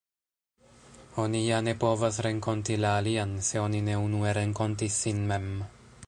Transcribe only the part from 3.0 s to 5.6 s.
alian, se oni ne unue renkontis sin mem.